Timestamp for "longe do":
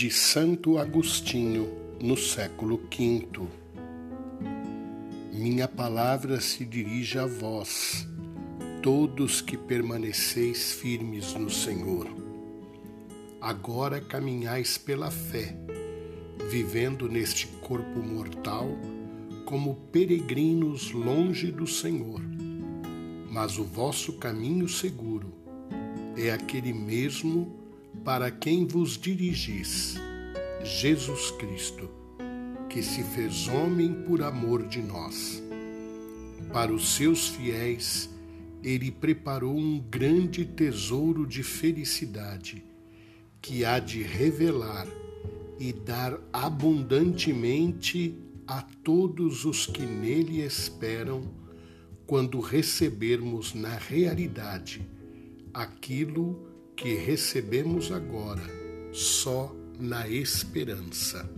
20.92-21.66